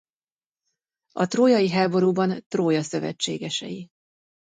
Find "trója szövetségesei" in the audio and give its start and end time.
2.47-3.87